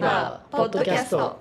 [0.00, 1.38] A Good Neighbor ポッドキャスト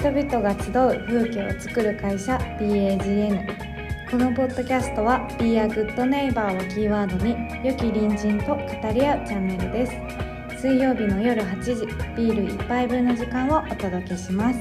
[0.00, 0.72] 人々が集う
[1.06, 10.60] 風景を作る会社 BAGN このポッドキャストは Be a Good Neighbor をキーワードに良き隣人と語り合うチャンネルです。
[10.60, 14.58] 水曜日の夜8時ビール1杯分の時間をお届けします。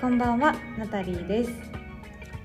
[0.00, 1.50] こんばんはナタリーです。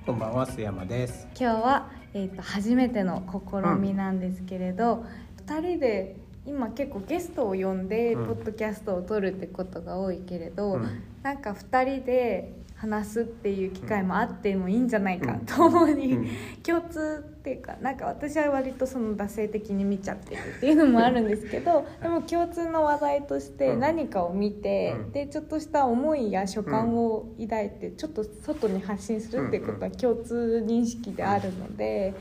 [0.06, 1.28] こんばんは須山です。
[1.38, 5.06] 今日は、えー、と初めての試みなんですけれど、
[5.46, 8.26] 2人で今結構ゲストを呼んでうん。
[8.28, 11.04] ポッドキャストを撮るってことが多いけれど、うん。
[11.22, 16.28] なんか2人で話すっていう機会もあってもいいんじゃないかと思い、うん。
[16.64, 23.80] 共通っていうかなんか私は割とその惰性的に見ちゃってるっていうのもあるんですけど でも共通の話題としてうん。
[23.80, 25.12] 何かを見て、うん。
[25.14, 32.14] でちょっとした思いや所感を抱いてちょっと外に発信するっていうことは共通認識であるので、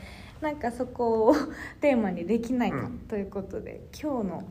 [0.43, 1.35] なんかそこを
[1.79, 4.43] テーマにできないかうんということで今日の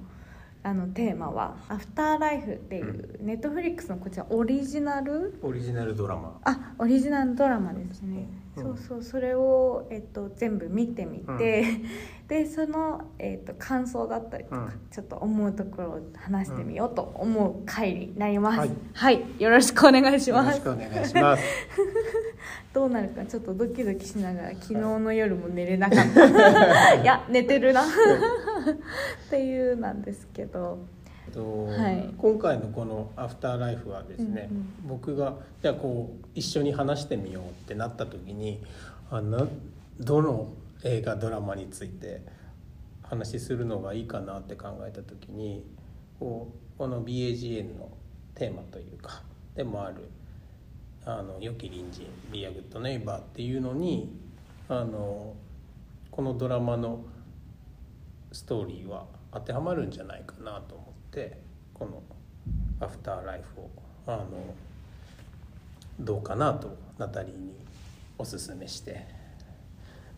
[0.64, 5.38] あのテーマは「アフターライフ」っていうネットフリックスのこちらオリジナル？
[5.42, 6.40] オリジナルドラマ。
[6.44, 11.64] あオリジナルドラマですね、うんそうそうそれを、えっと、全部見てみて、
[12.28, 14.70] でその、えっと、感想だったりとか、うん。
[14.90, 18.70] ちょっと思うところを話してみようと思う回になります、はい。
[18.92, 21.42] はい、よろしくお願いしよろますしくお願いします。
[22.74, 26.94] どうなるかちょっとドキドキしながら昨日の夜も寝れなかった。
[27.00, 27.82] いや寝てるな。
[27.82, 27.84] っ
[29.30, 30.78] ていうなんですけど
[31.30, 38.60] とはい今回のこのアフターライフはですね、うんうん僕がじゃあこう一緒に話してみようってなった時に、
[39.10, 39.46] あな
[40.00, 42.20] どの映画ドラマについて
[43.02, 45.64] 話しするのがいいかなって考えた時に、
[46.18, 47.90] こうこの BAGN の
[48.34, 49.22] テーマというか
[49.54, 50.10] でもある。
[51.04, 54.08] あの良き隣人「Be a Good Neighbor」っていうのに
[54.68, 55.34] あの
[56.10, 57.04] このドラマの
[58.30, 60.92] ストーリーは当てはまるんじゃないかなと思って
[61.74, 62.02] この
[62.80, 63.70] 「アフターライフを」
[64.06, 64.26] あの
[66.00, 67.54] どうかなとナタリーに
[68.18, 69.06] おすすめして、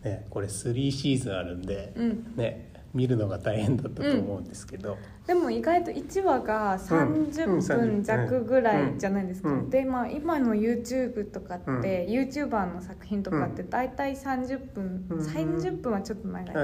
[0.03, 2.33] ね、これ3シーズンあるんで、うん。
[2.35, 4.97] ね、見るのが大変だったと思うんですけど、
[5.27, 9.69] でも意外と1話が30分弱ぐらいじゃないですか、うん。
[9.69, 11.81] でまあ今の YouTube とかって、うん。
[11.81, 15.19] YouTuber の作品とかって大体30分、うん。
[15.19, 16.59] 30分はちょっと長い、で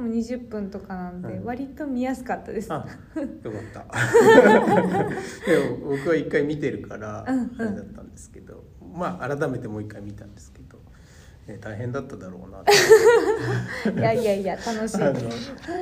[0.00, 1.44] も20分とかなんでうん。
[1.44, 2.76] 割と見やすかったです、あ
[3.18, 3.84] よかった。
[5.46, 7.36] でも僕は一回見てるからあれ
[7.74, 10.65] だったんですけど、まあ改めてもう一回見たんですけど、
[11.46, 12.58] ね、大変だっただろうな。
[12.58, 12.64] っ
[13.94, 15.02] ていやいやいや楽しい。
[15.02, 15.20] あの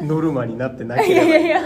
[0.03, 1.61] ノルマになってないいやいやいや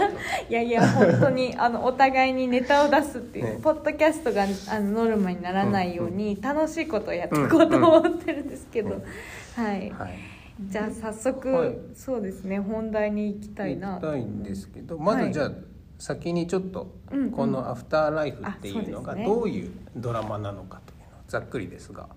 [0.49, 3.59] いやいや本当にあのお互いにネタを出すっていう、ね。
[3.61, 9.63] ポッドキャストがあのノルマにならないように楽しいことをやっていこうと思ってるんですけど、うん。
[9.63, 9.89] はい。
[9.89, 10.17] はい。
[10.61, 11.77] じゃあ早速、はい。
[11.93, 13.95] そうですね本題に行きたいな。
[13.95, 15.51] 行きたいんですけどまずじゃあ、
[15.97, 17.31] 先にちょっとうんうん。
[17.31, 19.35] この「アフターライフ」っていうのがあそうですね。
[19.35, 22.07] どういうドラマなのかというのをざっくりですが、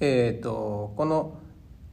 [0.00, 1.38] えー、とこの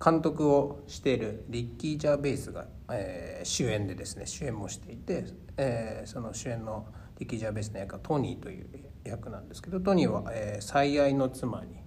[0.03, 5.25] 監督をしているリッキー・ジャーベイスが、えー主演でですね主演もしていて、
[5.57, 6.87] えーその主演の
[7.19, 8.67] リッキー・ジャーベイスの役はトニーという
[9.03, 11.77] 役なんですけどトニーは、えー最愛の妻に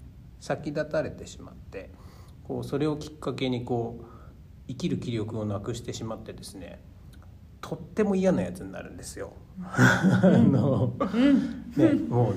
[0.41, 1.91] 先立たれてしまって
[2.45, 4.05] こうそれをきっかけにこう
[4.69, 6.81] 生きる気力をなくしてしまってですね
[7.61, 9.33] とっても嫌なやつになるんですよ。
[9.63, 10.95] あの
[11.77, 12.35] ね、もう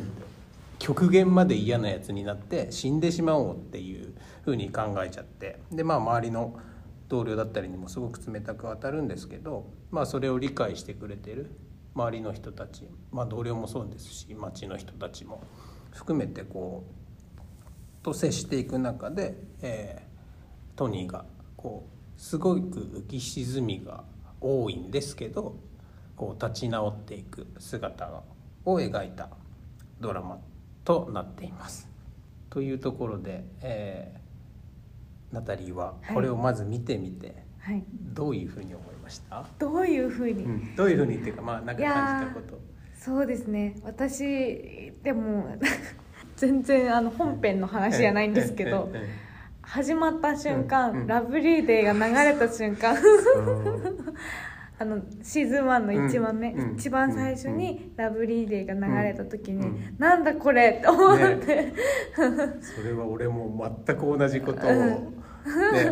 [0.81, 5.59] 極限まで嫌なやつになって死んでしまおうっていうふうに考えちゃって。
[5.71, 6.59] でまあ周りの
[7.07, 11.51] 同僚だったりにもすごく冷たく当たるんですけど、まあ、それを理解してくれてる
[11.93, 15.43] 周りの人たち、まあ、同僚もそうですし町の人たちも
[15.91, 17.41] 含めてこう
[18.01, 20.11] と接していく中で、えー
[20.81, 21.25] トニーが
[21.57, 21.87] こ
[22.17, 24.03] うすごく浮き沈みが
[24.39, 25.55] 多いんですけど
[26.15, 28.23] こう立ち直っていく姿
[28.65, 29.29] を描いた
[29.99, 30.39] ドラマ。
[30.83, 31.89] となっています。
[32.49, 34.21] というところで、えー
[35.31, 37.83] ナタリーはこれをまず見てみて、はい。
[38.13, 42.59] どういうふうに思いました、どういうふうに、うんどういうふうにっていうかまあなんか感じたこと。
[42.95, 43.75] そうですね。
[43.83, 45.55] 私でも
[46.35, 48.91] 全然あの本編の話じゃないんですけど
[49.61, 51.07] 始まった瞬間、うんうん。
[51.07, 52.95] ラブリーデーが流れた瞬間。
[52.95, 54.50] え え
[54.81, 59.95] あのシーズン1の1番目、うん一番最初にラブリーデーが流れた時に、うん。
[59.99, 60.71] なんだこれ？
[60.79, 61.73] って思って、
[62.15, 65.07] それは俺も全く同じことを、ね、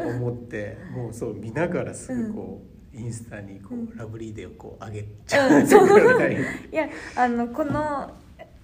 [0.07, 2.63] 思ってもうそう見ながらすぐこ
[2.93, 5.61] う、インスタにこう、ラブリーデーをこう上げちゃう。
[5.87, 6.33] ぐらい、
[6.71, 8.09] いやあのこの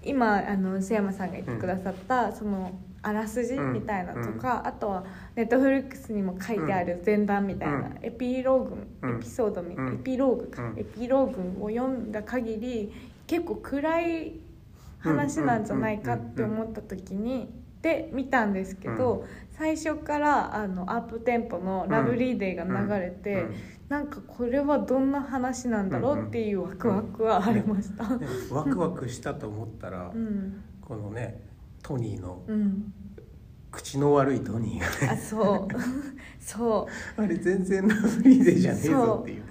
[0.02, 2.72] 今あの須山さんが言ってくださった、その
[3.06, 5.04] あらすじみたいなとか、あとは
[5.36, 7.98] ネットフリックスにも書いてある前段みたいな、うん。
[8.02, 10.78] エピローグ、うんエピソードエピローグか、うん。
[10.78, 12.92] エピローグを読んだ限り
[13.28, 14.32] 結構暗い
[14.98, 17.48] 話なんじゃないかって思った時に
[17.80, 23.54] で見たんですけど、最初からあのアップテンポの「ラブリーデー」が流れて、うん。
[23.88, 28.18] なんかこれはどんな話なんだろうっていうワクワクはありました。
[28.18, 31.40] でワクワクしたと思ったら、うん、このね
[31.86, 32.92] トニーのうん、
[33.70, 35.12] 口の悪いトニーがね。
[35.12, 35.74] あそう。
[36.40, 39.42] そあれ全然ラブリーデーじゃねえぞっていう。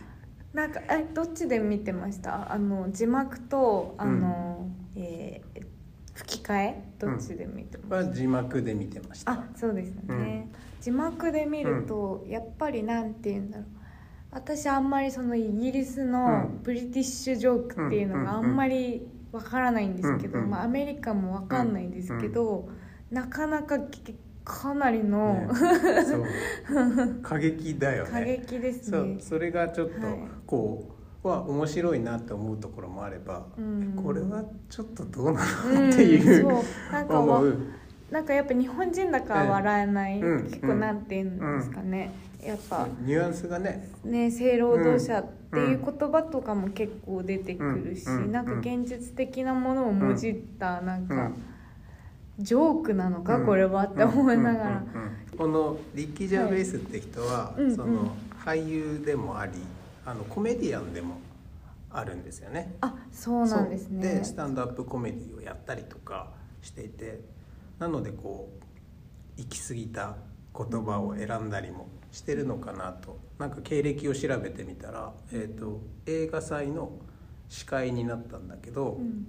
[0.54, 2.52] なんかえどっちで見てました？
[2.52, 5.66] あの字幕とあの、えー
[6.14, 6.84] 吹き替え？
[6.98, 9.32] どっちで見てました、は字幕で見てました。
[9.34, 10.50] あそうですよね、
[10.80, 13.66] 字幕で見ると、やっぱりなんて言うんだろう。
[14.32, 16.60] 私あんまりそのイギリスのうん。
[16.64, 19.06] ブリティッシュジョークっていうのがあんまり
[19.36, 20.50] わからないんですけど、うんうん。
[20.52, 22.70] まあ、アメリカもわかんないんですけど、
[23.12, 25.48] なかなかきかなりの、ね。
[27.24, 28.12] 過激だよね。
[28.12, 29.06] 過激ですそう。
[29.08, 29.18] ね。
[29.20, 30.18] それがちょっとはい。
[30.46, 33.94] こうは面白いなって思うところもあれば、うん。
[34.02, 35.90] これはちょっとどうなうん。
[35.90, 36.94] のっていう、そう。
[36.94, 37.58] なんかわ思う
[38.12, 40.44] なんかやっぱ日本人だから笑えない、うん。
[40.44, 42.12] 結構なんて言うんですかね、
[42.44, 43.90] やっぱニュアンスがね。
[44.04, 48.32] ね性労働者っていう言葉とかも結構出てくるし、うん。
[48.32, 51.36] なんか現実的なものをもじったなんか、うん。
[52.38, 53.46] ジョークなのか、うん。
[53.46, 54.76] これはって思いながら、うん。
[54.76, 55.04] うん。
[55.04, 55.38] うん。
[55.38, 57.70] このリッキー・ジャーベイスって人は、いうん。
[57.70, 57.76] うん。
[57.76, 58.16] その
[58.46, 59.54] 俳優でもあり
[60.06, 61.20] あのコメディアンでも
[61.90, 62.76] あるんですよね。
[62.82, 64.20] あそうなんですね。
[64.20, 66.30] でスタンドアップコメディをやったりとか
[66.62, 67.22] していて
[67.80, 68.50] なのでこ
[69.38, 70.16] う行き過ぎた
[70.58, 73.20] 言葉を選んだりもしてるのかなと。
[73.38, 76.94] なんか経歴を調べてみたら、えー、と映画祭の
[77.50, 79.28] 司会になったんだけど、うん。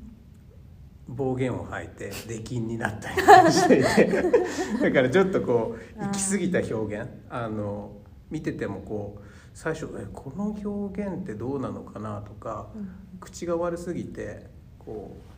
[1.08, 3.10] 暴言を吐いて出禁になった
[3.44, 4.22] りしていて。
[4.82, 7.92] だからちょっとこう行き過ぎた表現あの
[8.30, 12.88] 見ててもこう最初えこの表現ってどうなのかなとか、うん。
[13.18, 14.46] 口が悪すぎて
[14.78, 15.35] こう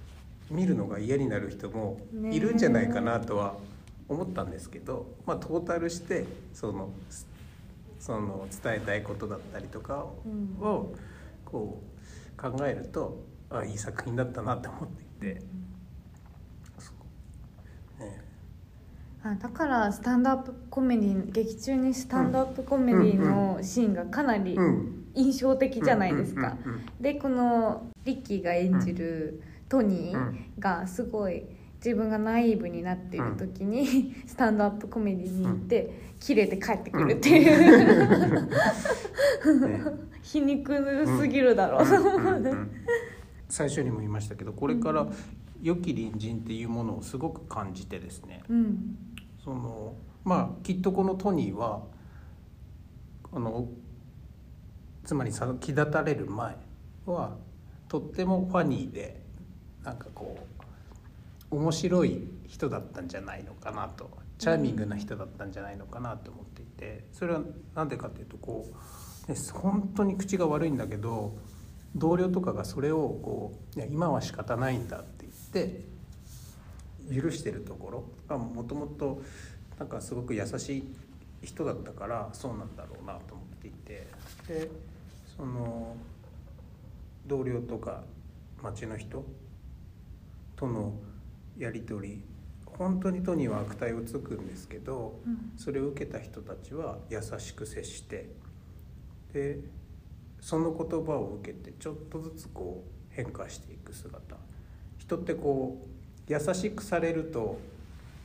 [0.50, 3.56] 見るのが嫌になる人もねいるんじゃないかなとは
[4.08, 6.24] 思ったんですけど、まあ、トータルして
[6.54, 6.90] その
[7.98, 10.98] その伝えたいことだったりとかを,、うん。
[11.44, 15.42] こう考えるとあいい作品だったなと思っていて。
[16.78, 16.92] そ
[17.98, 18.02] う。
[18.02, 18.22] ね。
[19.22, 24.94] あだからスタンドアップコメディ劇中にスタンドアップコメディのシーンがかなりうん。
[25.14, 26.56] 印象的じゃないですか。
[26.64, 26.82] うんうん。
[27.00, 30.46] でこのリッキーが演じるトニーうん。
[30.58, 31.44] がすごい
[31.76, 38.48] 自分がナイーブになっている時に、スタンドアップコメディに行って、キレて帰ってくるっていう、
[39.46, 39.72] うん。
[39.72, 39.80] ね。
[40.22, 41.82] 皮肉すぎるだろう。
[41.82, 42.70] うんうんうう、ん。
[43.48, 45.06] 最初にも言いましたけどこれから
[45.62, 48.42] 良き隣人っていうものをすごく感じてですね。
[48.48, 48.96] うん。
[49.42, 49.94] その
[50.24, 51.82] まあきっとこのトニーは
[53.22, 53.68] この
[55.04, 56.56] つまりさ気立たれる前
[57.06, 57.36] は
[57.88, 59.17] とってもファニーで
[59.88, 60.36] なんかこ
[61.50, 67.40] う面白い人だったんじゃないのかなとチャーミングな人だったんじゃないのかなと思っていてそれは
[67.74, 68.68] 何でかっていうとこ
[69.26, 71.38] う、ね、本当に口が悪いんだけど
[71.96, 79.22] 同僚とかがそれをこういや今は仕方ないんだって言って許してるところがもともと
[79.78, 80.94] なんかすごく優しい
[81.42, 84.06] 人だったからそうなんだろうなと思っていて
[84.48, 84.68] で
[85.34, 85.96] その
[87.26, 88.02] 同僚とか
[88.62, 89.24] 町の人
[90.58, 90.92] との
[91.56, 92.22] やり取り
[92.66, 95.52] 本当にトニーは悪態をつくんですけどうん。
[95.56, 98.28] それを受けた人たちは優しく接して
[99.32, 99.60] で
[100.40, 104.36] その言葉を受けてちょっとずつこう変化していく姿。
[104.98, 105.86] 人ってこ
[106.28, 107.58] う優しくされると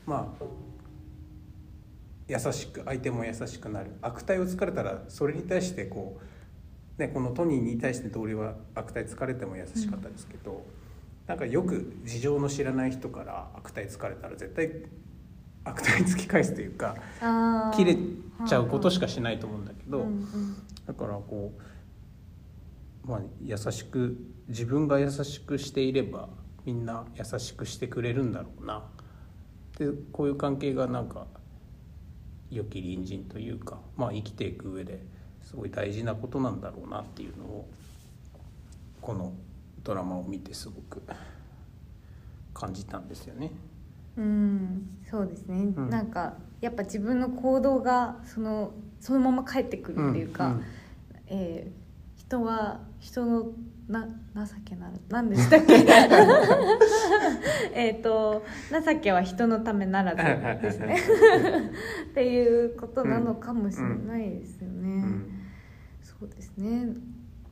[0.05, 0.45] まあ
[2.27, 3.91] 優しく相手も優しくなる。
[4.01, 6.19] 悪態をつかれたらそれに対してこ
[6.97, 10.63] う、ね、このトニーに対して同僚は悪態つかれても優しかったですけど、
[11.27, 14.71] なんかよく事情の知らない人から悪態つかれたら絶対
[15.63, 16.97] 悪態突き返すというか
[17.75, 17.95] 切れ
[18.45, 20.55] ちゃうことしかしないと思うんだけど、うんうん。
[20.85, 21.53] だからこ
[23.05, 24.17] う、まあ、優しく
[24.49, 26.27] 自分が優しくしていれば
[26.65, 28.83] みんな優しくしてくれるんだろうな
[29.77, 31.27] でこういう関係がなんか
[32.51, 34.99] 良き隣人というか、まあ、生きていく上で
[35.41, 37.69] すごい大事なことなんだろうなっていうのを
[39.01, 39.33] この
[39.83, 41.01] ドラマを見てすごく
[42.53, 43.51] 感じたんですよね。
[44.17, 45.89] うんそうですね、うん。
[45.89, 50.63] なんかやっぱ自分の行動がそのそのまま返ってくるっていうか、ん
[51.27, 51.83] えー
[52.15, 53.51] 人は人の
[53.89, 54.07] な
[54.45, 55.85] 情けなる何でしたっけ？
[57.75, 60.97] えっと情けは人のためならずですね。
[62.11, 65.29] っていうことなのかもしれないですよね、うん。
[66.01, 66.95] そうですね。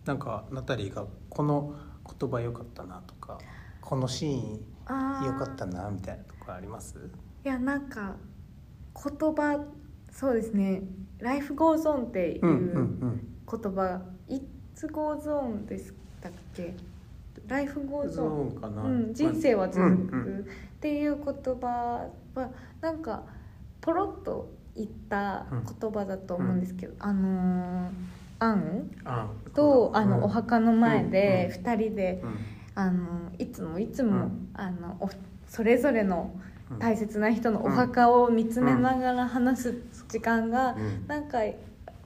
[0.06, 1.76] なんかナタリーがこの
[2.20, 3.38] 言葉良かったなとか
[3.82, 6.96] このシーン良かったなみたいなとこあります？
[7.44, 8.16] いやなんか
[8.94, 9.64] 言葉
[10.12, 10.84] そうですね
[11.20, 14.46] 「Life goes on」っていううんうん言葉「It
[14.88, 15.92] goes on」でし
[16.22, 16.76] たっけ
[17.48, 20.44] 「Life うん goes ゾ on ーンか」な、うん、人生は続うんうん。
[20.44, 22.50] くっていう言葉は
[22.82, 23.24] なんか
[23.80, 25.46] ポロッと言った
[25.80, 27.92] 言葉だと思うんですけど、あのー
[28.42, 30.24] アンあとあの、うん。
[30.24, 32.38] お墓の前でうん2人で、うん。
[32.74, 34.50] あのいつもいつも、うん。
[34.54, 35.10] あのお
[35.48, 36.34] それぞれの
[36.72, 36.80] うん。
[36.80, 39.76] 大切な人のお墓を見つめながら話す
[40.10, 41.08] 時間が、うん。
[41.08, 41.40] なんか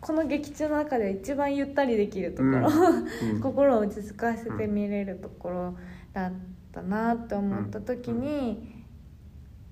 [0.02, 3.40] この劇中の中で一番ゆったりできるところ、うん。
[3.42, 5.76] 心を落ち着かせて見れるところ
[6.14, 6.32] だっ
[6.74, 8.84] たなって思った時に、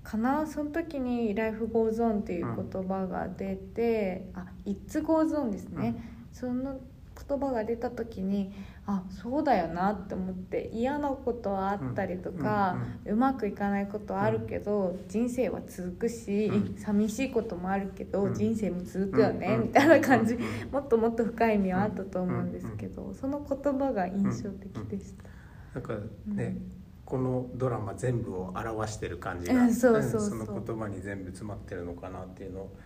[0.04, 6.80] かなその時に「Life Goes On」っていう言葉が出て、あ「It's Goes On」ですね、その
[7.28, 8.52] 言葉が出た時に
[8.86, 12.76] あそうだよなって思って嫌なことはあったりとか、
[13.06, 16.76] うまくいかないことはあるけど、人生は続くし、うん。
[16.76, 18.34] 寂しいこともあるけど、うん。
[18.34, 25.80] 人生も続くよね、うんみたいな感じ、うんもっともっと深い意味はあったと思うんですけど、その言葉が印象的でした。
[25.80, 25.94] なんか
[26.26, 26.72] ね、うん。
[27.06, 30.20] このドラマ全部を表してる感じが、うんそうそうそう。
[30.30, 32.76] その言葉に全部詰まってるのかなっていうのを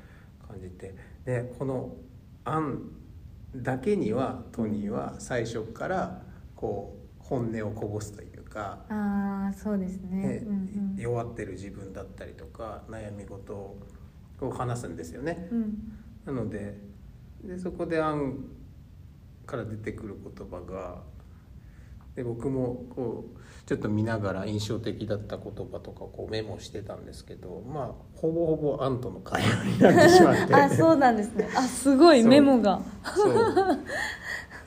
[0.46, 0.94] 感じて。
[1.24, 1.96] でこの
[2.44, 2.92] 「アン」
[3.56, 6.22] だけにはトニーは最初から
[6.54, 10.16] こう本音をこぼすというか、ああそうですね。
[10.16, 10.54] ねうんう
[10.94, 10.96] ん。
[10.96, 15.48] 弱ってる自分だったりとか悩み事を話すんですよね。
[15.50, 15.92] うん。
[16.24, 16.78] なので
[17.42, 18.44] でそこで「アン」
[19.46, 21.02] から出てくる言葉が
[22.18, 30.52] で僕もこうちょっと見ながら印象的だった言葉とかをこうメモしてたんですけどまあほぼほぼ「アン」との会話になってしまって。
[30.52, 31.48] あそうなんですね。
[31.54, 32.82] あすごいメモが。
[33.14, 33.34] そう。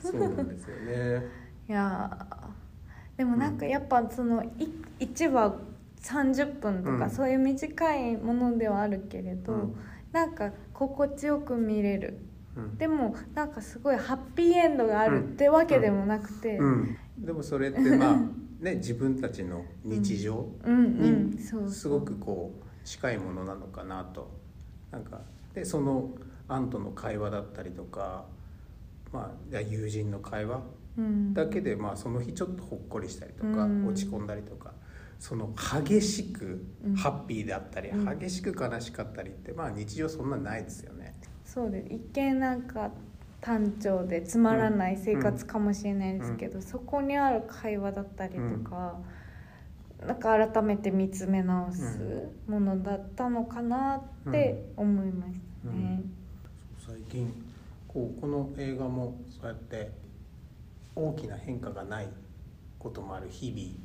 [0.00, 1.26] そうなんですよね。
[1.68, 3.18] いやー。
[3.18, 5.56] でもなんかやっぱそのい1話
[6.00, 6.98] 30分とうん。
[6.98, 9.76] かそういう短いものではあるけれど、うん。
[10.10, 12.18] なんか心地よく見れる。
[12.56, 12.78] うん。
[12.78, 18.20] でもなんかすごいハッピーエンドがあるってわけでもなくて、うん、でもそれって まあ
[18.60, 21.38] ね自分たちの日常に
[21.68, 24.40] すごくこう近いものなのかなと。
[24.90, 25.22] なんか
[25.54, 26.10] でその
[26.48, 28.26] アンとの会話だったりとか、
[29.10, 30.62] まあ、友人の会話
[30.98, 31.34] うん。
[31.34, 33.86] だけで、まあ、その日ちょっとほっこりしたりとか、うん。
[33.86, 34.74] 落ち込んだりとか
[35.18, 35.54] その
[35.86, 36.94] 激しくうん。
[36.94, 38.18] ハッピーであったり、うん。
[38.18, 41.16] 激しく悲しかったりって、まあ、日常そんなないですよね。
[41.44, 42.90] そうで一見なんか
[43.42, 49.00] 単調でつまらない生活かもしれないですけど、そこにある会話だったりとか、
[50.06, 53.96] なんか改めて見つめ直すものだったのかな
[54.28, 56.02] って思いましたね。
[56.86, 57.32] 最近
[57.88, 59.90] こうこの映画もそうやって
[60.94, 62.08] 大きな変化がない
[62.78, 63.76] こともある日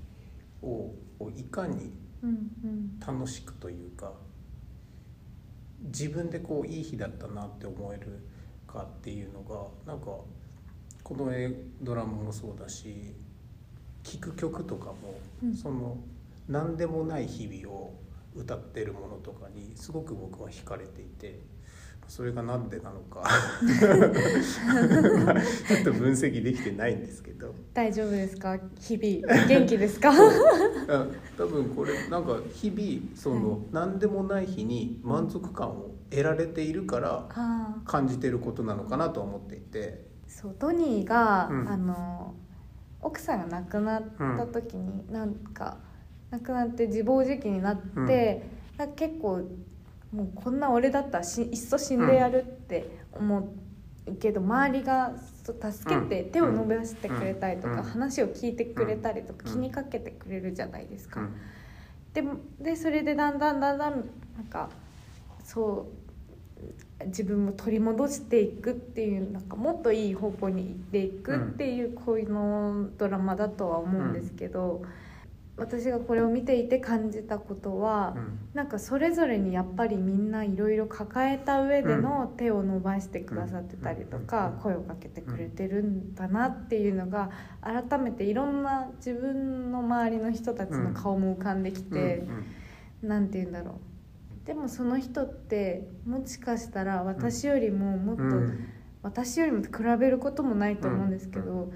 [0.62, 0.94] 々を
[1.32, 2.30] いかにうん
[2.64, 3.00] うん。
[3.00, 4.12] 楽しくというか
[5.84, 8.27] 自分でこういい日だったなって思える
[8.68, 10.08] かっていうのがなんか
[11.04, 13.16] この映ドラマもそうだし
[14.04, 15.56] 聴く曲とかも、うん。
[15.56, 15.98] その
[16.48, 17.94] 何でもない日々を
[18.36, 21.40] 歌ってるものとかにすごく僕は惹かれていて
[22.08, 23.22] それがなんでなのか。
[23.68, 27.54] ちょっと分析できてないんですけど。
[27.74, 28.58] 大丈夫ですか？
[28.80, 29.48] 日々。
[29.48, 30.12] 元気ですか？
[30.12, 30.14] あ
[31.38, 37.76] 多分これなんか日々その何でもない日に満足感を得られているからああ。
[37.86, 40.08] 感じてることなのかなと思っていて。
[40.28, 41.70] そうトニーが、うん。
[41.70, 42.34] あの
[43.02, 44.04] 奥さんが亡くなっ
[44.38, 45.78] た時に、なんか
[46.32, 48.44] 亡くなって自暴自棄になって、
[48.78, 49.42] なんか結構
[50.12, 53.40] もうこんな俺だったらしいっそ死んでやるって思
[54.06, 56.32] うけど、周りが助けてうん。
[56.32, 57.84] 手を伸ばしてくれたりとか、うん。
[57.84, 59.54] 話を聞いてくれたりとか、うん。
[59.54, 61.22] 気にかけてくれるじゃないですか。
[61.22, 61.36] うん。
[62.14, 64.70] でもでそれでだんだんだんだんなんか
[65.44, 65.88] そ
[67.02, 74.82] う自分も取り戻していくっていうなんかもっといい方向に行っていくっていうこういうのドラマだとは思うんですけど、
[75.58, 78.40] 私がこれを見ていて感じたことは、うん。
[78.54, 84.62] なんかそれぞれにやっぱりみんないろいろ抱えた上での手を伸ばしてくださってたりとかうん。
[84.62, 92.28] 声をかけてくれてるんだなっていうのが改めていろんな自分の周りの人たちの顔も浮かんできて
[93.02, 93.80] なんて言うんだろ
[94.44, 94.48] う。
[94.48, 98.68] でもその人ってもしかしたら私よりももっとうん。
[99.04, 101.72] 私よりも比べることもないと思うんですけど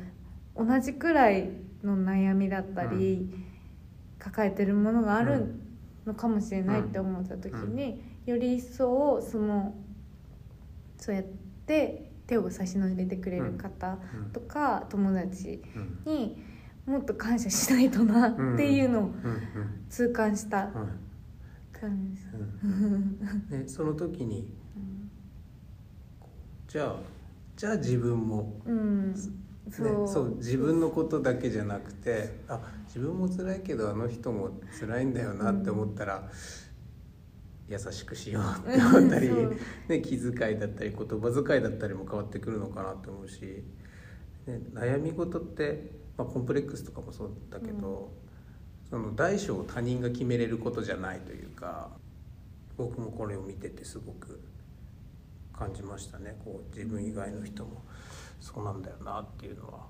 [0.57, 1.49] 同じくらい
[1.83, 3.29] の悩みだったり、
[4.21, 5.55] 抱えてるものがある
[6.05, 9.73] のかもしれないって思った時に、より一層その
[10.97, 11.23] そうやっ
[11.65, 13.97] て手を差し伸べてくれる方
[14.31, 16.13] とか友達うん。
[16.13, 16.37] に
[16.85, 19.11] もっと感謝しないとなっていうのを
[19.89, 20.71] 痛感したうん。
[21.71, 23.73] 感じ。
[23.73, 24.53] その時に
[26.67, 26.95] じゃあ
[27.57, 29.19] じゃあ自分もうん、ね、
[29.71, 30.07] そう。
[30.07, 36.29] そう自分のことだけじゃなくてあ自分も辛いけどあの人も辛いんだよなって思ったら、
[37.69, 39.29] 優しくしようって思ったり、
[39.87, 43.63] ね、気遣いだったり言葉遣いだったりも変わってくるのかなって思うし、
[44.45, 48.11] ね、悩み事って、まあ、コンプレックスとかもそうだけど、
[48.89, 51.91] その大小を他人が決めれることじゃないというか
[52.75, 54.41] 僕もこれを見ててすごく
[55.57, 56.35] 感じましたね。
[56.43, 57.85] こう自分以外の人も
[58.41, 59.85] そうなんだよなっていうのは。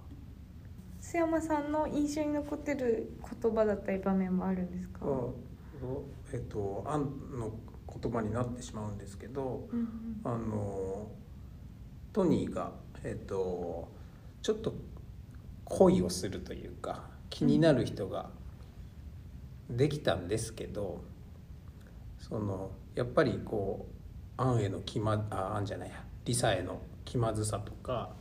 [1.01, 5.29] 須山さんの印象に残ってる言葉だったり場面もあるんですか、あ
[6.31, 7.51] えっと、アンの
[7.88, 11.08] 言葉になってしまうんですけどうんあの
[12.13, 12.72] トニーが、
[13.03, 13.88] えっと、
[14.41, 14.75] ちょっと
[15.65, 18.29] 恋をするというか気になる人が
[19.70, 21.01] できたんですけど
[22.20, 23.88] そのやっぱりこ
[24.38, 28.12] うアンへの気まあアンじゃないやリサへの気まずさとか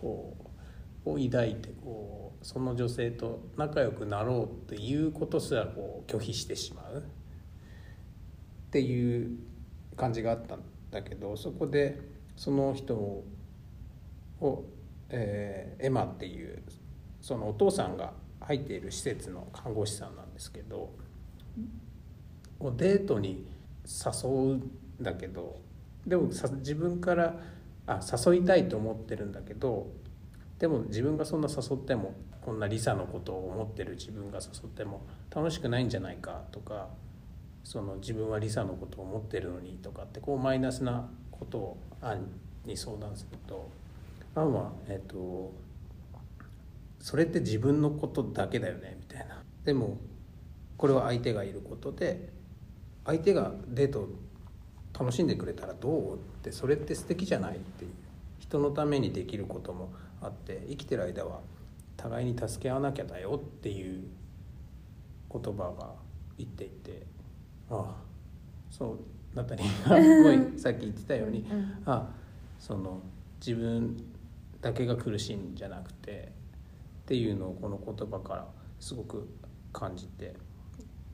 [0.00, 0.34] こ
[1.04, 6.98] うを抱いてこうその女性と仲良くなろうっていうことすらこう拒否してしまう。
[6.98, 9.36] っていう
[9.96, 10.60] 感じがあったん
[10.92, 12.00] だけどそこで
[12.36, 13.24] その人を、
[15.08, 16.62] えーエマっていう
[17.20, 20.92] そのお父さんが入っている施設の看護師さんなんですけど
[22.76, 23.46] デートに
[23.84, 25.60] 誘うんだけど
[26.06, 27.34] でも自分から
[27.90, 29.90] あ誘いたいと思ってるんだけど
[30.58, 35.02] でも自分がそんな誘ってもこんなリサのことを思ってる自分が誘っても
[35.34, 36.88] 楽しくないんじゃないかとか
[37.64, 42.26] その自分はリサのことを思ってるのにとかってこうマイナスなことをアン
[42.64, 43.70] に相談すると
[44.34, 45.52] アンはえっ、と
[47.00, 49.42] それって自分のことだけだよねみたいな。
[49.64, 49.98] でも
[50.76, 52.30] これは相手がいることで
[53.04, 54.08] 相手がデート
[55.00, 57.90] 楽しんでくれたらどうってそれって素敵じゃないっていう
[58.38, 61.40] 人のためにできることもあって生きてる間は
[61.96, 64.04] 互いに助け合わなきゃだよっていう
[65.32, 65.94] 言葉が
[66.36, 67.06] 言っていて
[67.70, 67.96] ああ
[68.70, 68.98] そう
[69.34, 72.10] ナタリーがもう さっき言ってたようにうんあ
[72.58, 73.00] その
[73.44, 73.96] 自分
[74.60, 76.30] だけが苦しいんじゃなくて
[77.02, 78.46] っていうのをこの言葉から
[78.78, 79.26] すごく
[79.72, 80.34] 感じて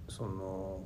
[0.09, 0.81] その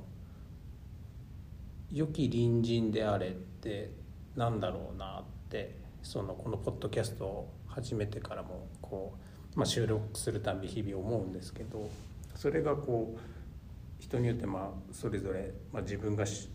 [1.91, 3.91] 良き隣人であれって
[4.35, 9.17] なんだろうなってそのこのポッドキャストを始めてからもこ
[9.55, 11.89] う、まあ、収録するたび日々思うんですけど
[12.35, 13.19] それがこう
[14.01, 16.47] 人によってまあそれぞれ、まあ、自分が主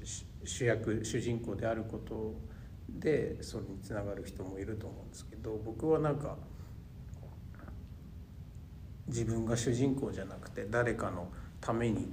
[0.44, 2.35] 主役主人公であること
[2.88, 6.37] でそれにつながる人もいると思うんですけど僕はなんか
[9.07, 11.29] 自分が主人公じゃなくて誰かの
[11.61, 12.09] ために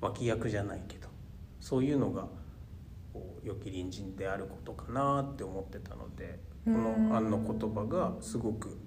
[0.00, 1.09] 脇役じゃないけど
[1.60, 2.28] そういうのが
[3.12, 8.78] こう良き隣人であることかなって思ってたのでこの「あん」の言葉がすごく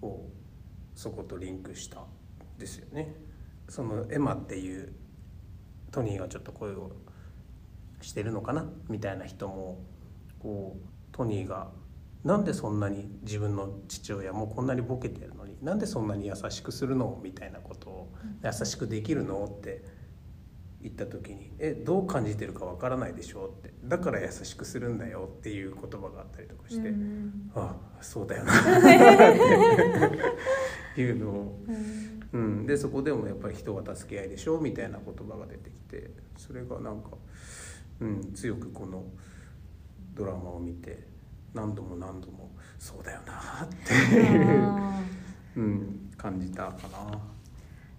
[0.00, 2.06] こうそことリンクしたん
[2.58, 3.14] ですよね。
[3.68, 4.92] そのエマっていう
[5.90, 6.90] トニーがちょっと声を
[8.00, 9.80] してるのかなみたいな人も
[10.38, 11.70] こうトニーが
[12.24, 19.84] なんでそんなに自分の父親もこんなにボケてるのになんでそんなに優しくするのみたいなことを優しくできるのって
[20.80, 27.50] 言った時に「えどう感じてるかわからないでしょ」って「だから優しくするんだよ」っていう言葉があったりとかして「うん。
[27.54, 28.62] ああそうだよな」 っ
[30.94, 31.58] ていうのを。
[32.30, 37.12] うん、でそこでもやっぱり人は助け合いでしょみたいな言葉が出てきてそれがなんか、
[38.00, 39.02] うん、強くこの
[40.14, 41.06] ドラマを見て
[41.54, 45.00] 何度も何度もそうだよなっていう、あ
[45.56, 47.37] うん、感じたかな。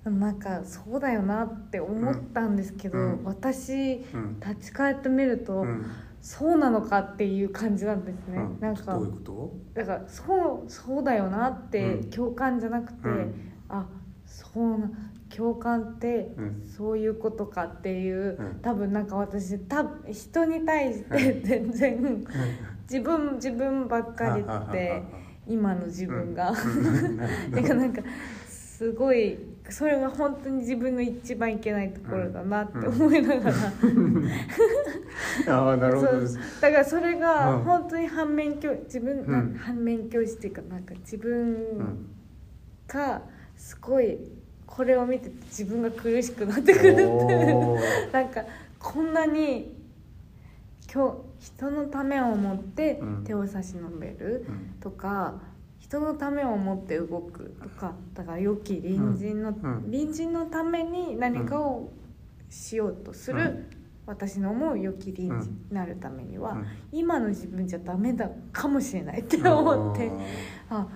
[0.05, 3.23] なんかそうだよなって思ったんですけど、うん。
[3.25, 5.85] 私うん立ち返ってみると、うん。
[6.21, 8.59] そうなのかっていう感じなんですね、うん。
[8.59, 9.53] なんかどういうこと？
[9.73, 12.09] だからそうそうだよなってうん。
[12.09, 13.33] 共感じゃなくて、うん。
[13.69, 13.85] あ
[14.25, 14.89] そうな
[15.35, 16.63] 共感ってうん。
[16.75, 18.59] そういうことかっていう、うん。
[18.61, 22.25] 多分なんか私た人に対して全然
[22.83, 25.03] 自分自分ばっかりって
[25.45, 27.17] 今の自分が、うん。
[27.79, 28.01] なんか
[28.47, 29.37] すごい
[29.71, 33.55] それが本当に自分の一番いけないところだなって思いながら、
[35.47, 36.11] ああなるほど。
[36.61, 37.63] だからそれがうん。
[37.63, 39.53] 本当に反面教自分、うん。
[39.59, 42.05] 反面教師っていうかなんか自分うん
[42.87, 43.21] が
[43.55, 44.17] すごい
[44.65, 47.03] これを見て自分が苦しくなってくるって
[48.11, 48.43] なんか
[48.79, 49.75] こんなに
[50.91, 53.23] 今日人のためを思ってうん。
[53.23, 55.35] 手を差し伸べるうんとか、
[55.89, 59.81] 人のためを思って動くとかだから良き隣人の、うんうん。
[59.91, 61.91] 隣人のために何かを
[62.47, 63.65] しようとする、うん。
[64.05, 66.67] 私の思う良き隣人になるためには、うん。
[66.91, 70.11] 今の自分じゃダメだかもしれないって思って。
[70.69, 70.87] あ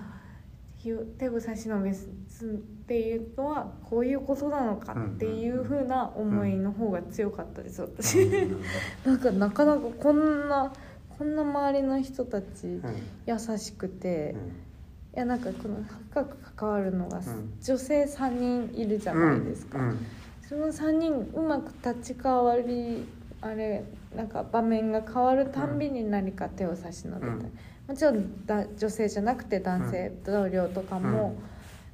[1.18, 2.06] 手を差し伸べす
[2.44, 2.46] っ
[2.86, 8.20] ていうのはこういうことなのかっていう風な思いの方が強かったです私。
[8.22, 8.60] うん。
[9.04, 10.72] なんかなかなかこんな
[11.18, 12.82] こんな周りの人たちうん。
[13.26, 14.63] 優しくてうん
[15.14, 15.76] いやなんかこの
[16.10, 17.22] 深く関わるのがん。
[17.62, 20.06] 女性3人いるじゃないですか、うん。
[20.48, 23.06] その3人うまく立ち替わり
[23.40, 23.84] あれ
[24.16, 27.52] なんか場面が変わるたんびに何か手を差し伸べたり、うん。
[27.86, 31.36] もちろんだ女性じゃなくて男性同僚とかも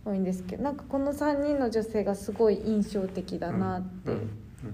[0.05, 4.13] 多いんですけど、なんかこの3人の女性がすごい印象的だなって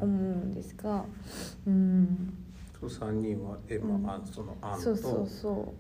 [0.01, 1.05] 思うんですが。
[1.67, 2.35] うん。
[2.79, 5.75] そう三人はエマ、うんあそのアンそうそうとそ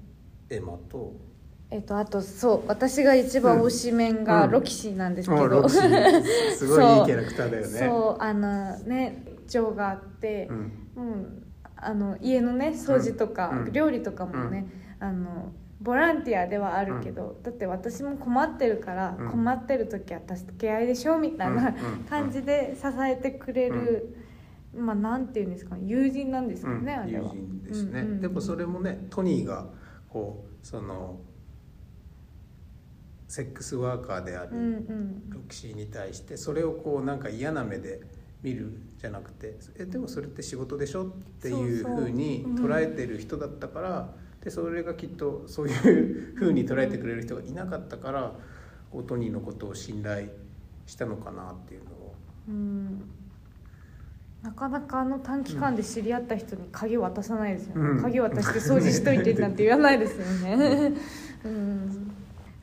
[0.50, 0.54] う。
[0.54, 1.12] エマと
[1.70, 6.22] えっとあとそう私が一番推しメンがロキシーなんですけど、あロキシー。
[6.54, 7.66] すごいいいキャラクターだよね。
[7.66, 10.58] そうあのね情があって、うん。
[10.96, 11.42] うん、
[11.76, 13.72] あの家のね掃除とか、うん。
[13.72, 14.66] 料理とかもね、
[15.00, 19.30] あのボランティアではあるけど、だって私も困ってるから、うん。
[19.30, 21.66] 困ってる時は助け合いでしょみたいなうん。
[21.66, 21.72] うん。
[22.08, 24.16] 感じで支えてくれる、
[24.72, 27.30] まあなんていうんですか友人なんですかね、あれ友は。
[27.32, 28.20] 人ですね、うんうん。
[28.20, 29.66] でもそれもねトニーが
[30.08, 31.18] こうその
[33.28, 34.86] セックスワーカーである
[35.28, 38.00] ロキシーに対してそれをこうなんか嫌な目で
[38.42, 41.10] 見るじゃなくてえでもそれって仕事でしょっ
[41.40, 42.64] ていうふうにうん。
[42.64, 48.32] 捉えてる人だったから、でそれがきっとそういうふうに捉えてくれる人がいなかったから
[48.92, 50.28] こうトニーのことを信頼
[50.86, 52.14] したのかなっていうのを。
[52.48, 53.02] うん。
[54.42, 58.02] なかなかあの短期間で知り合った人に鍵渡さないですよね、うん。
[58.02, 60.92] 鍵渡して掃除しといてなんて言わないですよね。
[61.44, 62.15] うん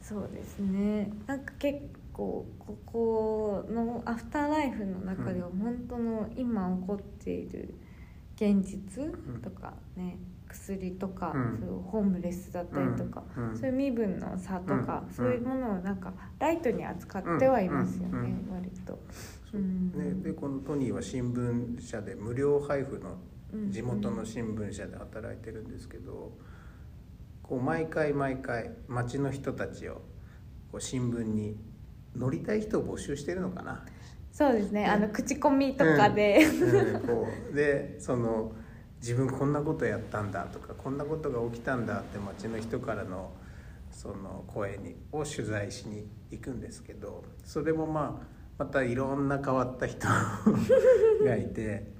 [0.03, 1.11] そうですね。
[1.25, 1.79] なんか結
[2.11, 7.73] 構ここのアフターライフの中では本当の今起こっている
[8.35, 9.05] 現実
[9.41, 10.17] とかね
[10.49, 11.59] 薬とか、うん。
[11.59, 13.49] そうホームレスだったりとか、うん。
[13.51, 13.57] うん。
[13.57, 15.13] そういう身分の差とか、うん。
[15.13, 18.99] そういうものをなんかライトに扱ってはいますよね、割と。
[19.53, 23.17] ね、でこのトニーは新聞社で無料配布の
[23.53, 26.33] うん地元の新聞社で働いてるんですけど、
[27.43, 30.01] こう毎回毎回町の人たちを
[30.71, 31.57] こう新聞に
[32.15, 33.85] 乗りたい人を募集してるのかな。
[34.31, 37.01] そうですね、あの口コミとかで、うん。
[37.01, 37.55] こう。
[37.55, 38.53] でその
[38.99, 43.31] 自分こんなことやったんだとかこんなことが起きたんだって町の人からの
[43.91, 48.27] その声にを取材しに行くんですけどそれもまあ
[48.57, 50.07] またいろんな変わった人
[51.25, 51.91] がいて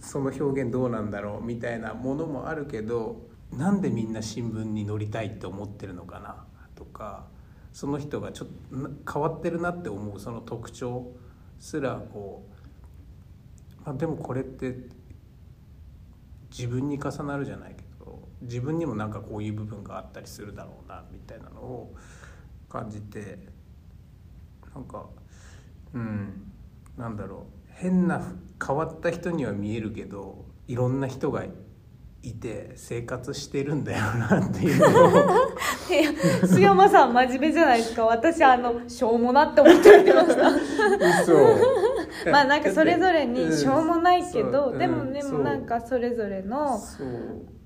[0.00, 6.44] その表現どうなんだろうみたいなものもあるけどなんでみんな新聞に載りたいって思ってるのかな？
[6.74, 7.26] とか
[7.72, 8.54] その人がちょっと
[9.12, 11.12] 変わってるなって思うその特徴
[11.58, 12.44] すらこ
[13.82, 14.76] う、まあ、でもこれって
[16.50, 21.94] 自分に重なるじゃないけど自分にもなんかこういう部分があったりするだろうなみたいなのを
[22.68, 23.38] 感じて
[24.74, 25.06] なんか
[25.92, 26.52] うん
[26.96, 27.54] なんだろう。
[27.76, 28.22] 変な
[28.64, 31.44] 変わった人には見えるけどいろんな人が
[32.24, 35.10] いて生活してるんだよな っていうのを。
[36.42, 38.06] 須山さん真面目じゃないですか。
[38.06, 40.48] 私あのしょうもなって思って言ってました。
[41.22, 41.32] 嘘。
[42.32, 44.76] まあなんかそれぞれにしょうもないけど、う。
[44.76, 44.78] ん。
[44.78, 46.80] でもでもなんかそれぞれの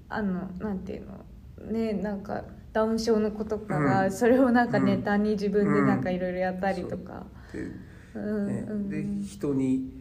[0.08, 3.86] あのなんていうのねなんかダウン症の子とかうん。
[3.86, 7.60] がそれをなんかネタに自分でなんかいろいろやったりとか、で
[8.14, 8.88] うんねうん。
[8.88, 9.97] で人に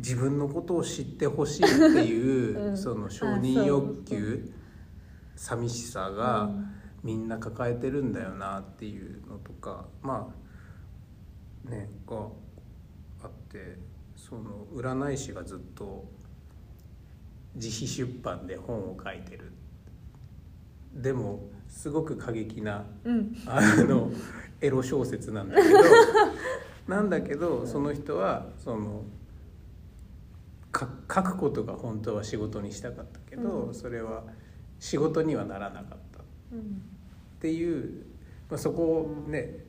[0.00, 2.76] 自分のことを知ってほしいっていう、 うん。
[2.76, 4.50] その承認欲求
[5.36, 6.66] 寂しさがうん。
[7.02, 10.34] みんな抱えてるんだよなっていうのとかま
[11.66, 12.16] あねが
[13.22, 13.78] あって
[14.16, 16.04] その占い師がずっと
[17.54, 19.52] 自費出版で本を書いてる。
[20.92, 23.34] でもすごく過激なうん。
[23.46, 24.10] あの
[24.60, 25.78] エロ小説なんだけど
[26.86, 29.19] なんだけどその人はそのか
[30.76, 30.86] 書
[31.22, 33.74] くことが本当は仕事にしたかったけど、うん。
[33.74, 34.22] それは
[34.78, 36.82] 仕事にはならなかったっうん
[37.40, 38.04] ていう、
[38.50, 39.64] まあ、そこをね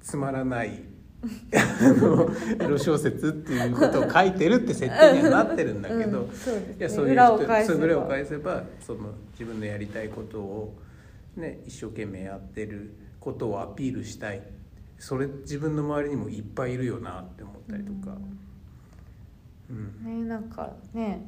[0.00, 0.82] つまらない
[1.52, 6.32] あのエロ小説っていうことを書いてるって設定にはなってるんだけど、うん。
[6.32, 6.76] そうね。
[6.78, 10.78] いやそういう裏を人返そう裏を返せばその自分のやりたいことを、
[11.36, 14.38] ね、一生懸命やってることをアピールしたい。
[14.38, 14.40] っ
[14.98, 18.38] それ自分の周りにもいっぱいいるよなって思ったりとか、うん、
[19.70, 21.24] ねなんかね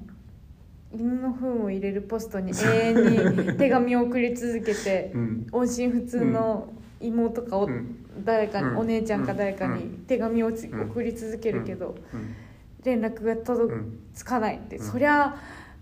[0.93, 5.47] 犬の糞を入れるポストに永遠に手紙を送り続けてうん。
[5.53, 8.25] 音信不通の妹かお、うん。
[8.25, 8.79] 誰かに、うん。
[8.79, 9.91] お姉ちゃんか誰かにうん。
[10.07, 12.35] 手紙を送り続けるけど、うん。
[12.83, 13.73] 連絡が届
[14.15, 14.85] つかないって、うん。
[14.85, 15.37] そりゃ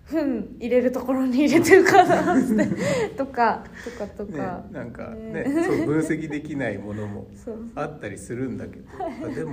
[0.04, 2.66] 糞入れるところに入れてるからって
[3.16, 5.64] とかとかとねか、、なんかねね。
[5.64, 7.28] そう分析できないものも
[7.74, 8.84] あったりするんだけど。
[9.24, 9.52] あでも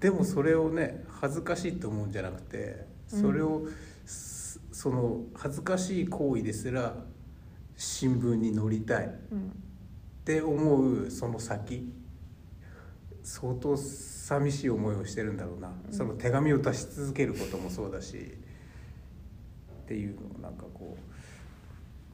[0.00, 3.66] でもそれをね恥ずかしいと思うんじゃなくてそれを、
[4.06, 6.94] すその恥ずかしい行為ですら
[7.76, 9.06] 新聞に載りたい。
[9.06, 9.52] っうん。
[10.24, 11.92] て思うその先。
[13.22, 18.16] 相当寂しい思いをしてるんだろうな、その手紙を出し続けることもそうだし。
[18.16, 21.17] っていうのをなんかこう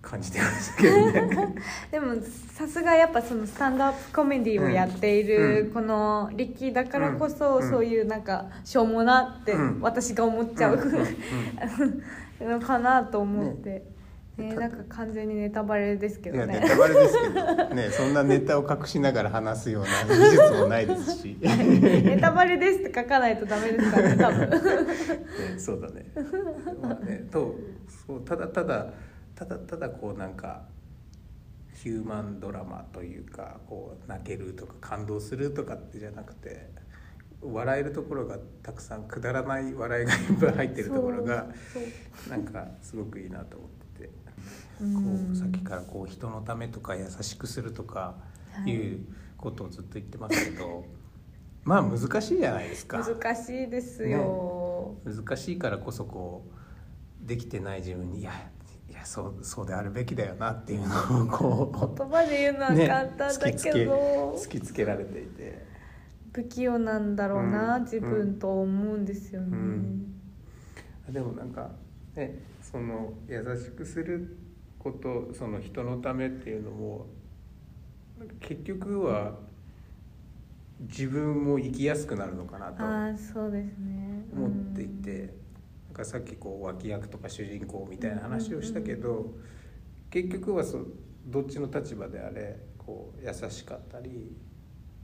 [0.05, 1.55] 感じてましたけどね。
[1.91, 2.15] でも
[2.53, 5.71] さすがやっぱそのスタンドアップコメディをやっているうん。
[5.73, 7.71] このリッキーだからこそうん。
[7.71, 9.81] そういうなんかしょうもなってうん。
[9.81, 10.79] 私が思っちゃう
[12.41, 13.95] のかなと思って、ね。
[14.37, 16.59] ね、なんか完全にネタバレですけどね。
[16.59, 17.91] ネタバレですけどね。
[17.95, 24.51] そんなネタを隠しながら話すような技術もないですし、 ネタバレですって書かないとダメですからね多分。
[24.51, 24.59] ね、
[25.57, 26.07] そうだね,、
[26.83, 27.55] まあ、ねと
[28.07, 28.89] そうただただ
[29.35, 30.63] ただただこうなんか
[31.75, 36.71] ヒューマンドラマというかこう泣けるとか感動するとかってじゃなくて
[37.43, 41.47] 笑えるところがたくさんくだらない笑いがいっぱい入ってるところが
[42.31, 44.11] なんかすごくいいなと思ってて。
[44.75, 44.83] こ
[45.33, 48.17] うさっきからこう人のためとか優しくするとか
[48.67, 48.75] い。
[48.75, 49.07] う
[49.45, 50.87] ことをずっと言ってますけど、
[51.65, 53.05] まあ難しいじゃないですか。
[53.05, 56.47] 難しいですよ、難しいからこそこ
[57.23, 58.33] うできてない自分にいや
[59.05, 65.65] そうそうであるべきだよなっていうのをこ言葉で言うのはう、ね、簡単だ突きつけけど、突きつけられていて、
[66.33, 67.83] 不器用なんだろうな、うん。
[67.85, 69.49] 自分と思うんですよね、
[71.09, 71.13] うん。
[71.13, 71.71] でもなんか
[72.15, 74.39] ねその優しくする
[74.79, 77.07] ことその人のためっていうのも
[78.41, 79.35] 結局は
[80.81, 84.25] 自分も生きやすくなるのかなとああそうですね。
[84.35, 85.35] 思っていて、
[85.95, 89.33] なんかさっきこう脇役とか主人公みたいな話をしたけど、
[90.11, 90.81] 結局はそ
[91.25, 94.37] どっちの立場であれこう優しかったり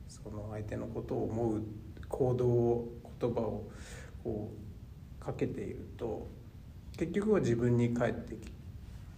[0.08, 1.62] その相手のことを思う
[2.08, 2.88] 行動を
[3.20, 3.70] 言葉を
[4.24, 4.52] こ
[5.20, 6.26] うかけていると
[6.98, 8.50] 結局は自分に返ってき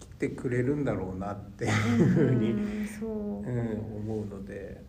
[0.01, 3.09] 来てくれるんだろうなっていうふうに、んそう。
[3.09, 4.85] うん、思うので。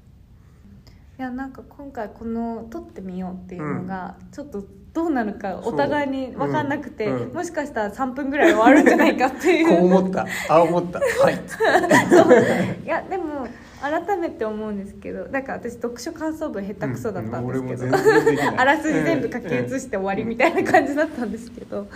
[1.18, 7.34] いやなんか今回この撮ってみようっていうのがちょっとどうなるかお互いに分かんなくて、そううん。
[7.34, 9.68] もしかしたら3分ぐらいで終わるんじゃないかっていう。
[9.76, 10.28] こう思った。
[10.50, 11.00] あ思った。
[11.00, 11.34] はい。
[12.86, 13.48] いやでも
[13.82, 17.96] 改めて思うんですけどなんか私読書感想文下手くそだったんですけど、うん。
[18.60, 21.88] あらすじ全部書き写して終わりみたいな感じだったんですけど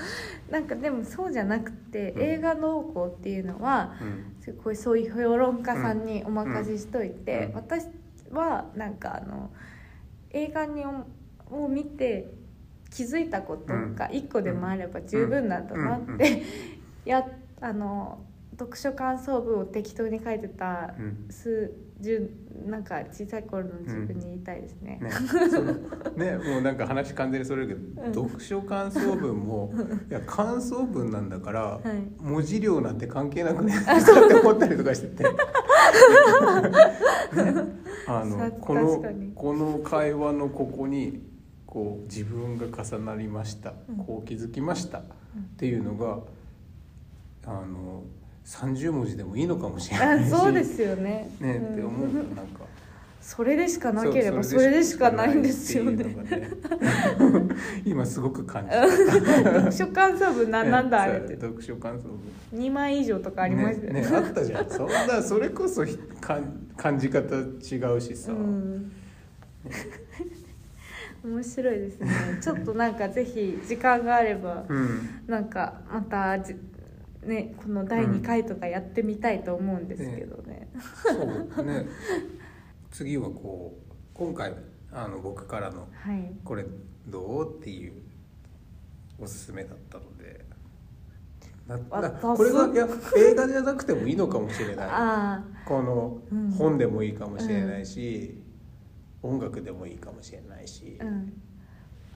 [0.50, 2.22] なんかでもそうじゃなくてうん。
[2.24, 4.36] 映画動向っていうのはうん。
[4.42, 7.56] すごいそういう評論家さんにお任せしといて、うん。
[7.58, 7.86] 私
[8.32, 9.52] はなんかあの
[10.32, 11.06] 映画にを
[11.52, 12.34] を見て
[12.90, 16.12] 気づいたことが一個でもあれば十分なんだなっうん。
[16.12, 16.18] うん。
[16.18, 16.44] て、
[17.06, 17.28] や
[17.62, 18.20] あの
[18.58, 22.30] 読書感想文を適当に書いてたうん数十
[22.68, 25.00] なんか小さい頃の自分に言いたいですね。
[25.02, 25.10] ね、
[25.50, 25.74] その
[26.16, 28.14] ねもうなんか話完全にそれるけど、うん。
[28.30, 29.74] 読書感想文も
[30.10, 31.82] いや感想文なんだから、はい。
[32.22, 35.30] 文字量なんて関係なくねって思ったりとかしてて、ね
[38.08, 39.04] あのさこの
[39.36, 41.22] この会話のここに
[41.68, 43.98] こう自分が重なりました、うん。
[43.98, 45.04] こう気づきましたっ
[45.58, 46.20] ていうのが
[47.46, 48.04] あの
[48.46, 51.30] 30文字でもいいのかもしれないそうですよね。
[51.40, 51.74] ね、うん。
[51.74, 52.10] って思う。
[52.10, 52.62] となんか。
[53.22, 56.02] それでしかなければそれでしかないんですよね。
[56.06, 56.50] ね。
[57.84, 58.88] 今すごく感じた。
[58.88, 61.36] 読書感想文な なんだあれって。
[61.36, 62.08] 読書感想
[62.54, 62.62] 文。
[62.62, 64.02] 2枚以上とかありましたよね。
[64.02, 64.70] ねねあったじゃん。
[64.70, 68.92] そんなそれこそひかん感じ方違うしさ、うん
[71.24, 72.10] 面白いですね。
[72.42, 75.24] ちょっとなんかぜひ時間があればうん。
[75.28, 76.56] なんかまたじ
[77.24, 80.70] ねこの第2回とかやってみたいと思うんですけどね,、
[81.04, 81.86] そうね。
[82.92, 84.54] 次はこう今回
[84.92, 86.66] あの僕からのはい「これ
[87.08, 87.94] どう?」っていう
[89.20, 90.46] おすすめだったので。
[92.22, 94.88] これがいや映画じゃなくてもいいのかもしれない。
[94.90, 96.52] あこのうん。
[96.52, 98.42] 本でもいいかもしれないし、
[99.24, 100.98] 音楽でもいいかもしれないし。
[101.00, 101.34] あ、うん。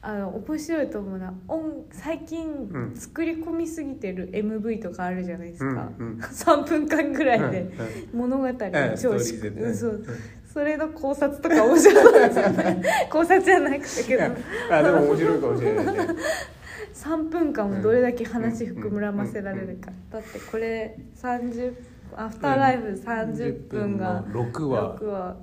[0.03, 6.19] あの面白いと思うな音最う近ん作り込みすぎてる MV とかあるじゃないですか、うんうん。
[6.19, 7.71] 3分間ぐらいで
[8.11, 9.69] 物語をええストーリ超しーでねう。
[9.69, 10.05] ん。
[10.51, 14.23] それの考察とか面白そうですよね考察じゃなくてけど。
[14.71, 16.15] あでも面白いかもしれないね。
[16.93, 19.91] 3分間もどれだけ話膨らませられるか。
[20.11, 21.73] だってこれ30
[22.15, 25.35] アフターライフ30分が10分の6話6話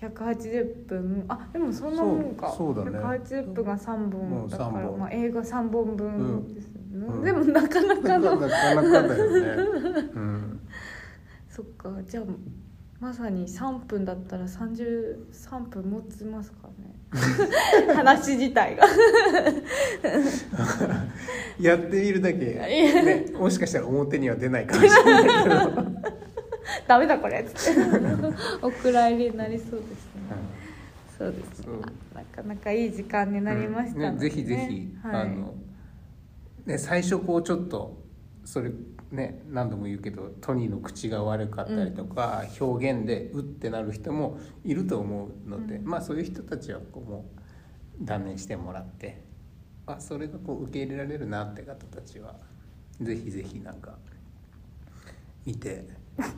[0.00, 1.24] 180分。
[1.28, 2.48] あでもそんなもんか。
[2.50, 2.98] そうそうだね。
[2.98, 4.70] 180分が3も本うだから。
[4.90, 7.24] まあ、映画3本分ですよね、うん。
[7.24, 8.36] でもなかなかの。
[8.40, 10.60] なかなかだよね、うん、
[11.48, 11.90] そっか。
[12.04, 12.24] じゃあ
[13.00, 16.94] まさに3分だったら33分持ちますかね。
[17.94, 18.84] 話自体が。
[21.60, 25.56] やってみるだけ、ね、もしかしたら表には出ないかもしれないけど、
[26.86, 27.40] ダメだこれ。
[27.40, 27.80] っつって
[28.62, 30.22] お蔵入りになりそうですね。
[31.18, 31.78] そうですね。
[32.14, 34.18] なかなかいい時間になりましたので、ね。
[34.18, 35.54] ぜひぜひ、はい、あの
[36.66, 38.02] ね、最初こうちょっと
[38.44, 38.70] それ
[39.10, 45.86] ね何度も言うけどトニーの口が悪かったりとか、表現でうってなる人もいると思うので、うん。
[45.86, 47.24] まあそういう人たちはこうも
[48.00, 49.22] う断念してもらって、
[49.86, 52.36] あ、それがこう受け入れられるなって方たちは
[53.00, 53.96] ぜひぜひなんか
[55.46, 55.86] 見て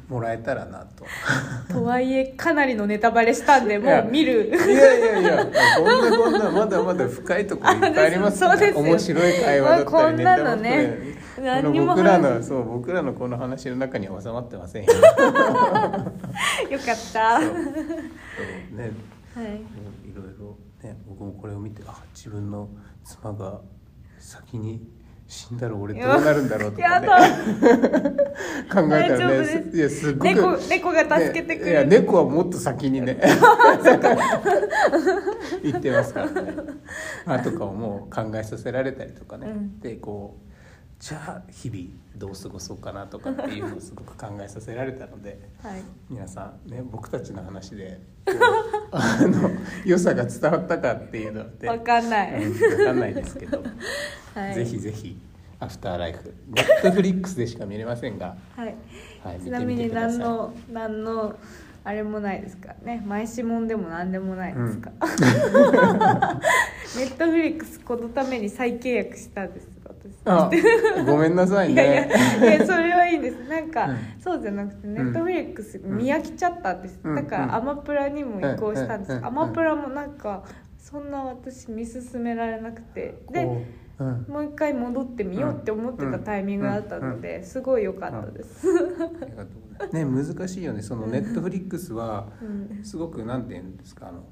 [0.08, 1.06] もらえたらなと。
[1.72, 4.48] とはいえかなりのネタバレしたんでもう見る。
[4.48, 5.46] いやいやいや
[5.78, 10.98] こんなこんなまだまだ深いところいっぱいあります そうですよ面白い会話だったりまあこんなのね
[11.38, 14.92] 何にも僕ら話のそう僕らのこの話の中には収まってませんよ。
[14.98, 17.40] よかった。
[17.40, 17.50] そう。
[18.76, 18.90] ね。
[19.34, 19.46] はい。
[20.08, 22.68] いろいろね僕もこれを見てあ自分の
[23.04, 23.60] 妻が
[24.18, 24.86] 先に
[25.30, 27.06] 死んだら俺どうなるんだろうとかね。
[28.68, 33.20] 考えたらねいやすっごく猫猫が助けてくねいやれる、猫はもっと先にね
[35.62, 36.54] 言ってますからね。
[37.26, 39.78] あとかをもう考えさせられたりとかね、うん。
[39.78, 40.49] でこう
[41.00, 41.84] じゃあ日々
[42.14, 45.82] どう過ごそうかなとかっていうのをすごく考えさせられたのではい。
[46.10, 47.98] 皆さんね僕たちの話で
[48.92, 49.50] あの
[49.86, 53.62] 良さが伝わったかっていうのってわかんない、うん分かんないですけど、
[54.34, 54.54] はい。
[54.54, 55.18] ぜひぜひ
[55.58, 58.74] 「アフターライフ」ネットフリックスでしか見れませんが、はい。
[59.24, 59.90] はい、見ちなみに。
[59.90, 61.38] 何の何の
[61.82, 63.02] あれもないですからね。
[63.06, 65.06] 前指紋でも何でもないですか、 ネ
[67.04, 69.79] ットフリックスこのために再契約したんです
[71.06, 72.56] ごめんなさいいやいやね。
[72.56, 73.48] いやそれはいいんです。
[73.48, 73.96] なんか、うん。
[74.18, 75.08] そうじゃなくてネん。
[75.08, 77.14] ットフリックス見飽きちゃったんです、うん。
[77.14, 77.54] だからうん。
[77.54, 80.44] アマプラにも移行したんです、アマプラもなんか
[80.76, 83.22] そんな私見進められなくて。
[83.32, 83.46] で
[84.28, 88.66] もう一回戻ってみようって思ってたタイミングだったので、すごい良かったです、
[89.92, 90.80] ね難しいよね。
[90.80, 92.82] そのネットフリックスはうん。
[92.82, 94.24] すごくなんて言うんですかあの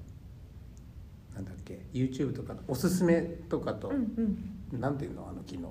[1.35, 5.29] なんだっけ YouTube とかのおすすめとかと、うんうんなんていうの？
[5.29, 5.69] あの機能。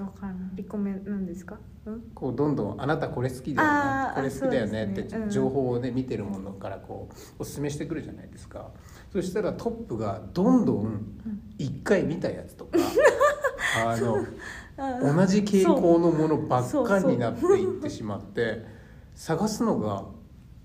[0.00, 0.50] わかんない。
[0.54, 1.58] リコメンなんですか？
[1.84, 2.02] うん？
[2.14, 4.14] こうどんどんあなたこれ好きだよね。
[4.14, 4.86] これ好きだよね。
[4.86, 5.08] ね。
[5.12, 5.30] うん。
[5.30, 8.70] 情報をね見てるものからこうおすすめしてくるじゃないですか。
[9.12, 11.02] そしたらトップがどんどん
[11.58, 12.78] 一回見たやつとか
[13.86, 18.64] あの同じ傾向のものばっかりになっていってしまって
[19.14, 20.04] 探すのが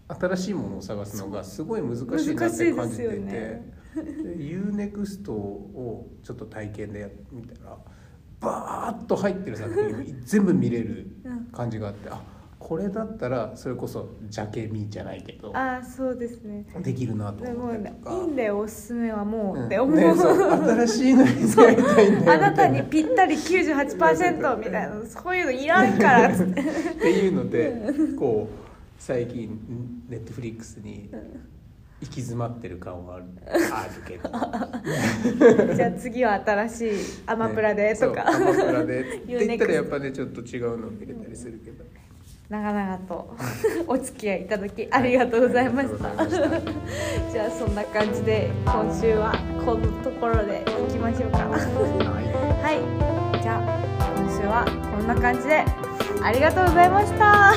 [0.07, 3.61] 新しいものを探すのがすごい難しいなって感じていて、
[4.01, 7.77] UNEXT をちょっと体験でやってみたら
[8.39, 11.07] バーッと入ってる作品を全部見れる
[11.51, 12.21] 感じがあってあ
[12.59, 16.65] これだったらそれこそジャケ見じゃないけどああそうですね。
[16.79, 18.11] できるなと思ったりとか。
[18.11, 19.65] いいんだよおすすめはもう、うん。
[19.67, 20.51] って思う、ね、そう
[20.85, 26.33] 新しいのに出会いたいんだよあなたにみぴったり98%みたいなそういうのいらんから。
[26.33, 31.09] っつってたいなっていうのでこう最近ネットフリックスに
[31.99, 33.25] 行き詰まってる感はある。
[33.73, 34.29] あるけど。
[35.75, 36.91] じゃあ次は新しい
[37.25, 39.01] アマプラでとか、ねアマプラで。
[39.01, 41.83] って言ったらやっぱねちょっと違うの見れたりするけど。
[42.49, 43.35] 長々と
[43.87, 46.71] お付き合いいただきありがとうございました、ありがとうございま
[47.33, 49.33] じゃあそんな感じで今週は
[49.65, 51.39] このところでいきましょうか。
[51.39, 51.57] はは
[53.03, 53.07] い。
[53.47, 53.61] じゃあ
[54.17, 55.63] 今週はこんな感じで
[56.21, 57.53] ありがとうございました